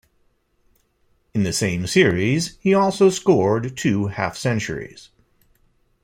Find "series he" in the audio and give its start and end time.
1.85-2.73